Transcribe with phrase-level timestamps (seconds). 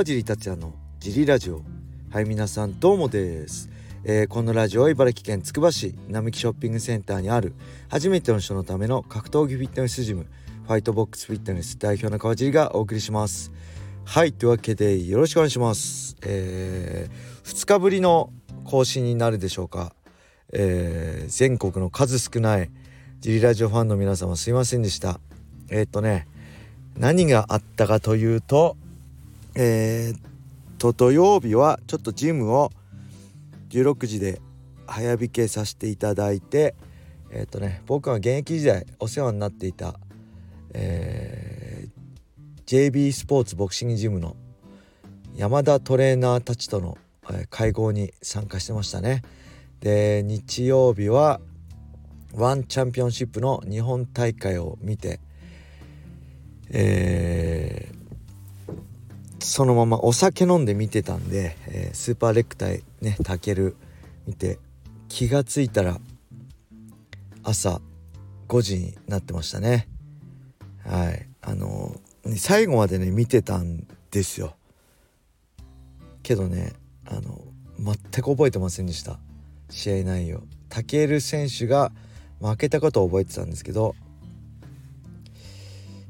[0.00, 1.60] 川尻達也のジリラジオ。
[2.10, 3.68] はい皆さんどうもです、
[4.02, 7.52] えー、このラジオは茨城県つくば市並木ショッピングセンターにある
[7.90, 10.26] 初めての人のための格闘技フィットネスジム
[10.66, 13.52] ファイトボックスフィットネス代表の川尻がお送りします。
[14.06, 16.16] はいというわけでよろしくお願いします。
[16.22, 18.32] えー、2日ぶりの
[18.64, 19.92] 更新になるでしょうか、
[20.54, 22.70] えー、全国の数少ない
[23.20, 25.20] ジリラジオファンの皆様すいませんでした。
[25.68, 26.26] えー、っとね
[26.96, 28.78] 何があったかというと
[29.62, 32.70] えー、と土曜日はちょっとジムを
[33.68, 34.40] 16時で
[34.86, 36.74] 早引けさせていただいて
[37.30, 40.00] えっとね僕が現役時代お世話になっていた、
[40.72, 44.34] えー、JB スポーツボクシングジムの
[45.34, 46.96] 山田トレーナーたちとの、
[47.30, 49.22] え会合に参加してましたね。
[49.80, 51.40] で日曜日は
[52.34, 55.20] ワンチャンピオンシップの日本大会を見て、
[56.70, 57.89] え、
[59.40, 63.76] そのままお酒飲んで見てたんで、えー、スーパーレック対ねたける
[64.26, 64.58] 見て
[65.08, 65.98] 気が付いたら
[67.42, 67.80] 朝
[68.48, 69.88] 5時になってましたね。
[70.84, 71.26] はい。
[71.42, 71.96] あの
[72.36, 74.54] 最後までね見てたんですよ。
[76.22, 76.74] けどね
[77.06, 77.40] あの
[77.78, 79.18] 全く覚えてませんでした。
[79.70, 80.42] 試合内容。
[80.68, 81.92] タケル選手が
[82.40, 83.94] 負けたことを覚えてたんですけど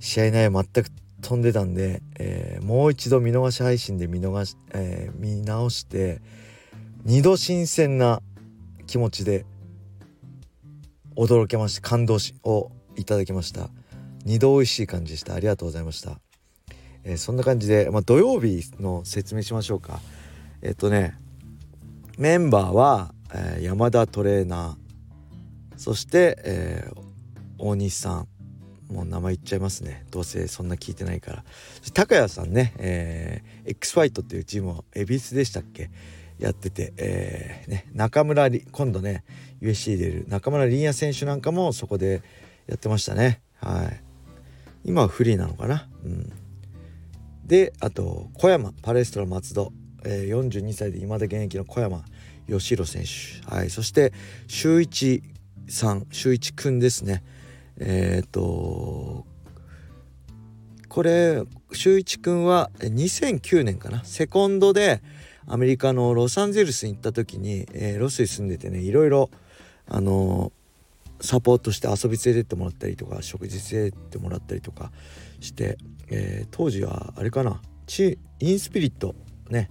[0.00, 6.20] 試合内容全く飛んでたんで、えー、もう一度見逃し配信で見逃し、えー、見直して
[7.06, 8.22] 2度新鮮な
[8.86, 9.44] 気持ちで
[11.16, 13.70] 驚けました感動しをいただきました。
[14.24, 15.34] 2度美味しい感じでした。
[15.34, 16.20] ありがとうございました、
[17.04, 20.00] えー、そんな感じで、まあ、土曜日の説明しましょうか。
[20.62, 21.16] えっとね
[22.18, 25.78] メンバーは、え、山田トレーナー。
[25.78, 26.90] そして、え、
[27.58, 28.28] 大西さん。
[28.88, 30.06] もう名前言っちゃいますね。
[30.10, 31.44] どうせそんな聞いてないから。
[31.92, 35.90] 高谷さんね、えー、X ファイトっていうチームを恵比寿でしたっけ？
[36.38, 39.24] やってて、えーね、中村今度ね
[39.60, 42.22] USC 出る中村凛也選手なんかもそこで
[42.66, 43.40] やってましたね。
[43.56, 44.00] はい。
[44.84, 45.88] 今はフリーなのかな？
[46.04, 46.32] うん。
[47.44, 49.72] であと小山パレストラ松戸、
[50.04, 52.04] えー、42歳で未だ現役の小山
[52.46, 53.44] 義弘選手。
[53.52, 53.70] はい。
[53.70, 54.12] そして
[54.46, 55.22] 周一
[55.68, 57.24] さん周一くんですね。
[57.80, 59.26] えっ、ー、と
[60.88, 64.04] これ周一くんは2009年かな？
[64.04, 65.02] セコンドで
[65.46, 69.30] アメリカのロサンゼルスに行った時に、えー、ロスに住んでてねいろいろ
[69.86, 74.90] あのー、サポートして遊び連れてってもらったりとか食事連れてってもらったりとか
[75.40, 75.78] して、
[76.10, 77.60] えー、当時はあれかな？
[77.86, 79.14] チインスピリット
[79.50, 79.70] ね、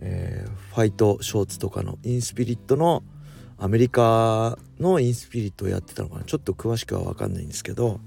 [0.00, 3.02] えファイトショーツとかのインスピリットの
[3.62, 6.24] アメリカのインスピリットをやってたのかな。
[6.24, 8.00] ちょっと詳しくは分かんないんですけど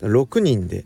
[0.00, 0.84] 6人で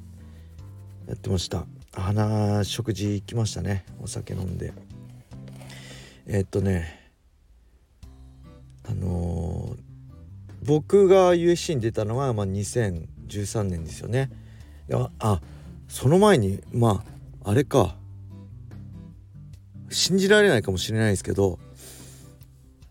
[1.07, 1.65] やってました。
[1.95, 3.87] 花食事行きましたね。
[4.03, 4.75] お酒飲んで。
[6.27, 7.11] えー、っとね
[8.87, 14.31] あのー、僕が USC に出たのは、まあ、2013年ですよね。
[14.93, 15.41] ああ
[15.89, 17.03] その前にま
[17.43, 17.97] ああれか。
[19.89, 21.59] 信じられないかもしれないですけど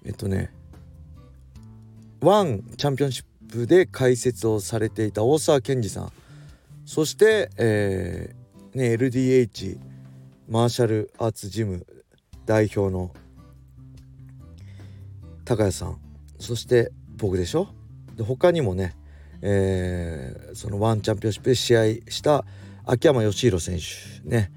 [0.03, 0.56] えっとね
[2.21, 6.11] ワンチャンピオンシップで解説をされていた大沢健二さん。
[6.85, 9.77] そして、えーね、LDH
[10.49, 11.85] マーシャルアーツジム
[12.45, 13.13] 代表の
[15.45, 15.99] 高谷さん。
[16.39, 17.67] そして僕でしょ？
[18.15, 18.95] で他にもね、
[19.41, 22.45] えー、そのワンチャンピオンシップで試合した
[22.85, 24.51] 秋山義弘選手ね。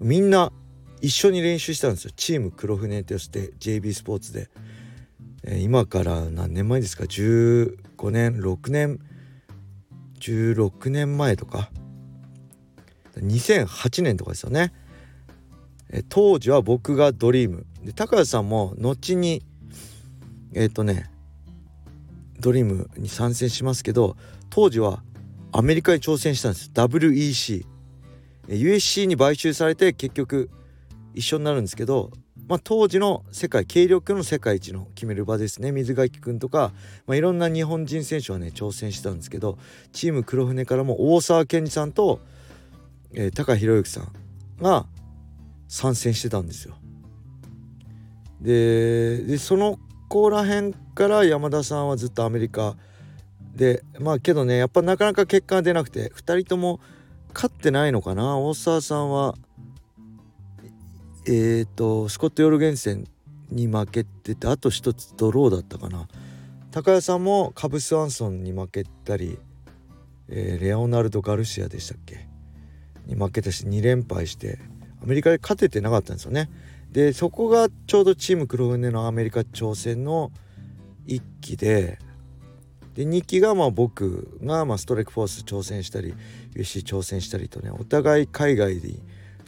[0.00, 0.52] みんな
[1.00, 2.10] 一緒に練習したんですよ。
[2.16, 4.48] チーム黒船として JB スポーツで。
[5.46, 8.98] 今から何年前ですか？15年6年
[10.18, 11.70] ？16年前とか
[13.16, 14.72] ？2008年とかですよね、
[16.08, 17.66] 当時は僕がドリーム。
[17.84, 19.42] で高橋さんも後に
[20.54, 21.10] えっ、ー、とね
[22.40, 24.16] ドリームに参戦しますけど
[24.48, 25.02] 当時は
[25.52, 26.70] アメリカに挑戦したんです。
[26.74, 27.66] WEC
[28.48, 30.50] USC に買収されて結局
[31.14, 32.10] 一緒になるんですけど
[32.46, 36.72] まあ、当時の世界軽量級の世界一の決める場ですね水垣君とか、
[37.06, 39.58] まあ、いろんな日本人選手はね挑戦してたんですけど
[39.92, 42.20] チーム黒船からも大沢健二さんと、
[43.14, 44.12] えー、高博之さん
[44.60, 44.86] が
[45.68, 46.76] 参戦してたんですよ。
[48.40, 52.76] でその子らへんから山田さんはずっとアメリカ
[53.56, 56.78] でまあけどねやっぱなかなか結果が出なくて2人とも
[57.32, 59.34] 勝ってないのかな大沢さんは
[61.26, 63.06] えっ、ー、とスコット・ヨルゲンセン
[63.50, 66.08] に負けててあと一つドローだったかな
[66.70, 69.38] 高谷さんもカブス・アンソンに負けたり、
[70.28, 72.26] えー、レオナルド・ガルシアでしたっけ？
[73.06, 74.58] に負けたし2連敗して
[75.02, 76.50] アメリカで勝ててなかったんですよね。
[76.90, 80.30] でそこがちょうどチーム黒船のアメリカ挑戦の
[81.06, 81.98] 1期で
[82.94, 86.14] で2期がまあ僕がまあストライクフォース挑戦したり
[86.54, 88.90] USC 挑戦したりとねお互い海外で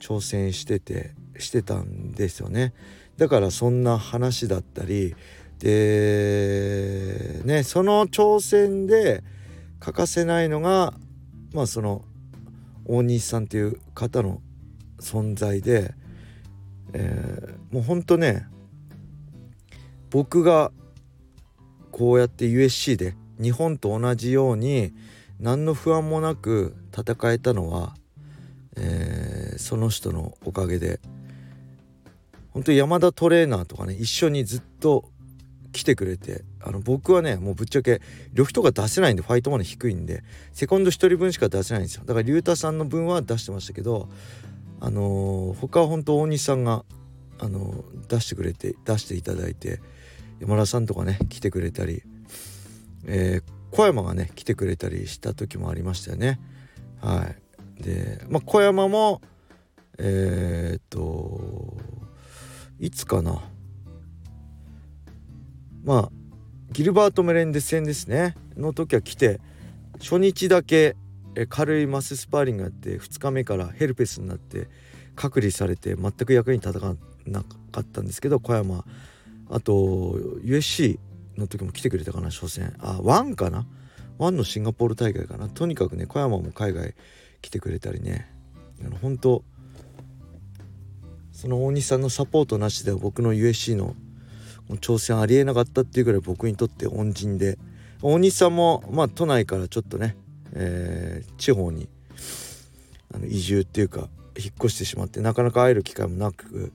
[0.01, 2.73] 挑戦しててしてたんですよね。
[3.17, 5.15] だからそんな話だったり
[5.59, 9.25] でねその挑戦で
[9.81, 10.93] 欠かせないのが
[11.53, 12.05] まあその
[12.85, 14.41] 大西さんっていう方の
[15.01, 15.95] 存在で、
[16.93, 18.47] えー、もうほんとね
[20.11, 20.71] 僕が
[21.91, 24.93] こうやって USC で日本と同じように
[25.41, 27.95] 何の不安もなく戦えたのは、
[28.77, 31.01] えー、その人のおかげで
[32.57, 35.11] 本当山田トレーナーとかね一緒にずっと
[35.73, 38.01] 来てくれてあの僕はねもうぶっちゃけ
[38.33, 40.25] 呂布とか出せないんでファイトマネー低いんで
[40.55, 44.09] セコンド1人分しか出せないんですよだから龍太さんの分は出してましたけど
[44.81, 46.87] あのー、他は本当大西さんが、
[47.39, 49.83] あのー、出してくれて出していただいて
[50.41, 52.03] 山田さんとかね来てくれたり
[53.07, 56.41] えー、小山がね来てくれたりした時もありましたよね。
[57.01, 57.27] は
[57.79, 59.21] い、で、まあ、小山も
[59.99, 61.77] えー、っと
[62.79, 63.43] いつかな。
[65.85, 66.11] まあ
[66.73, 68.35] ギルバート・メレンデス戦ですね。
[68.57, 69.41] の時は来て
[69.99, 70.97] 初日だけ
[71.49, 74.69] 軽いマススパーリングやって2日目からヘルペスになって
[75.15, 76.95] 隔離されて全く役に立た
[77.27, 77.43] な
[77.73, 78.85] かったんですけど小山。
[79.49, 79.73] あと
[80.43, 80.99] USC
[81.37, 82.75] の時も来てくれたかな初戦。
[82.79, 83.67] あワンかな？
[84.19, 85.49] ワンのシンガポール大会かな。
[85.49, 86.95] とにかくね小山も海外
[87.43, 88.33] 来てくれたりね。
[88.85, 89.45] あの本当
[91.37, 93.95] その大西さんのサポートなしでは僕の USC の
[94.81, 97.59] 挑戦ありえなかったっていうぐらい僕にとって恩人で
[98.01, 100.17] 大西さんもまあ都内からちょっとね、
[100.55, 101.91] えー、地方に
[103.15, 106.73] あの移住っていうか引っ越してしまってなかなか会える機会もなく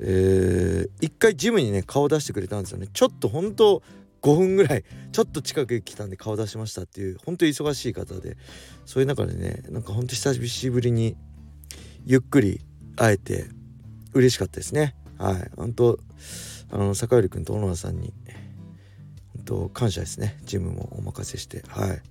[0.00, 2.86] えー、一回ジムにね顔出してくれたんですよね。
[2.92, 3.82] ちょっと本当
[4.22, 8.36] 5分ぐらいちょっと近く来たんで顔出しましたっていう本当忙しい方で
[8.86, 11.16] そういう中でねなんかほんと久しぶりに
[12.04, 12.60] ゆっくり
[12.96, 13.46] 会えて
[14.14, 14.94] 嬉しかったですね。
[15.18, 15.50] はい。
[15.56, 15.98] 本当
[16.70, 18.12] あの坂寄君と小野田さんに
[19.36, 20.38] 本当感謝ですね。
[20.44, 21.64] ジムもお任せして。
[21.68, 22.02] はい。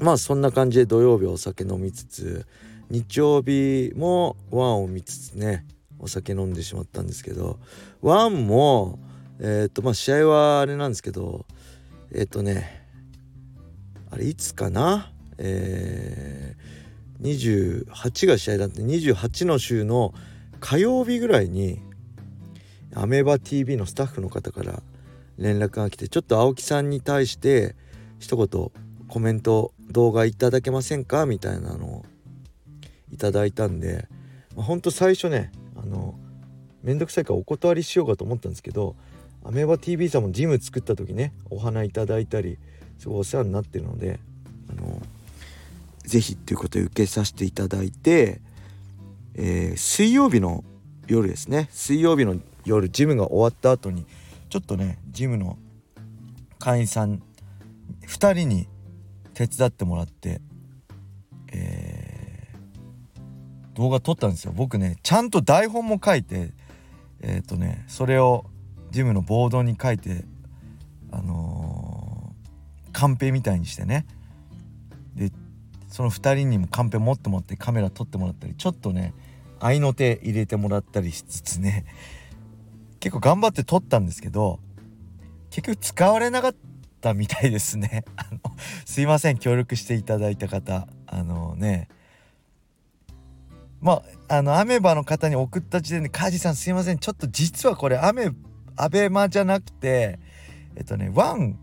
[0.00, 2.46] まあそんな感じで土曜日お酒飲みつつ
[2.90, 5.66] 日曜日もワンを見つつね
[5.98, 7.58] お酒飲んでしまったんですけど
[8.02, 8.98] ワンも
[9.40, 11.46] えっ、とまあ試合はあれなんですけど
[12.12, 12.86] えっ、とね
[14.10, 15.10] あれいつかな？
[15.38, 20.14] えー、28が試合だって28の週の
[20.64, 21.78] 火曜日ぐらいに
[22.94, 24.82] アメーバ TV のスタッフの方から
[25.36, 27.76] 連絡が来てちょっと青木さんに対して
[28.18, 28.70] 一言
[29.06, 31.26] コメント動画いただけませんか？
[31.26, 32.04] みたいなのを
[33.12, 34.08] いただいたんで、
[34.56, 36.14] まあ、ほんと最初ねあの
[36.82, 38.96] 面倒くさいからお断りしようかと思ったんですけど
[39.44, 42.56] アメーバ TV さんもジム作った時ねお花いただいたり
[42.98, 44.18] すごいお世話になってるので
[44.70, 45.02] あの
[46.04, 48.40] 是非っていうことで受けさせていただいて、
[49.34, 50.64] えー、水曜日の
[51.06, 51.68] 夜ですね。
[51.70, 54.06] 水曜日の夜ジムが終わった後に
[54.48, 55.58] ちょっとねジムの
[56.58, 57.22] 会員さん
[58.06, 58.68] 2人に
[59.34, 60.40] 手伝ってもらって
[63.74, 64.52] 動画撮ったんですよ。
[64.54, 66.52] 僕ねちゃんと台本も書いて
[67.20, 68.46] えっ、ー、とねそれを
[68.90, 70.24] ジムのボードに書いて
[71.10, 74.06] あのー、カンペみたいにしてね。
[75.14, 75.30] で
[75.88, 79.12] その2人にもカンペ持ってもらってカメラ撮ってもらったりちょっとね
[79.64, 81.86] 合いの手入れてもらったりしつつね
[83.00, 84.60] 結構頑張って撮ったんですけど
[85.48, 86.54] 結局使われなかっ
[87.00, 88.40] たみたいですね あの
[88.84, 91.88] すいません協力していただいた方あのね
[93.80, 96.98] まあ、あの、アメバの方に送った時点で、カジさんすいません。
[96.98, 98.30] ちょっと実はこれ、アメ、
[98.76, 100.18] アベマじゃなくて、
[100.74, 101.58] えっとね、ワン、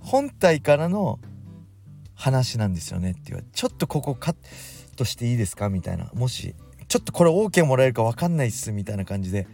[0.00, 1.20] 本体からの
[2.16, 4.36] 話なんですよねって言われて、ちょっとここカッ
[4.96, 6.10] トしていいですかみたいな。
[6.14, 6.56] もし、
[6.90, 9.46] ちょっとこれ OK もらえるか分かんないっす、みたいな感じで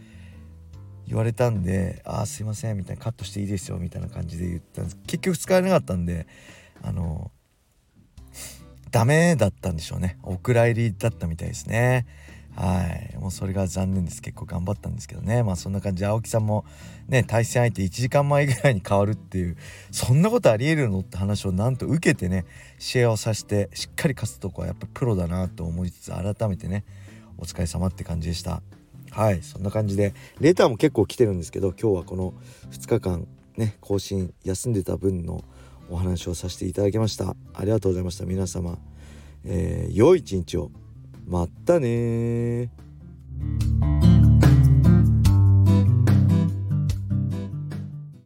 [1.07, 4.97] 言われたんで、ああ、すいません、みたいな、カットしていいですよ、みたいな感じで言ったんです。
[5.07, 6.27] 結局使えなかったんで、
[6.83, 7.31] あの、
[8.91, 10.17] ダメだったんでしょうね。
[10.23, 12.07] お蔵入りだったみたいですね。
[12.55, 13.15] はい。
[13.19, 14.23] もうそれが残念です。
[14.23, 15.43] 結構頑張ったんですけどね。
[15.43, 16.65] まあそんな感じで青木さんも
[17.07, 19.59] ね対戦相手1時間前ぐらいに変わるっていう
[19.91, 22.47] そんなことありえるのって話をなんと受けてね
[22.79, 26.85] 試合をさしてしっかり勝つとこはやっぱプロだなと思いつつ改めてね
[27.39, 28.63] お疲れ様って感じでした。
[29.11, 32.35] はいそんな感じでレターも結構来てるんですけど今日はこの
[32.71, 33.27] 2日間
[33.57, 35.43] ね更新休んでた分の
[35.89, 37.35] お話をさせていただきました。
[37.55, 38.27] ありがとうございました。
[38.27, 38.79] 皆様、
[39.45, 40.71] えー、良い一日を。
[41.27, 42.71] またね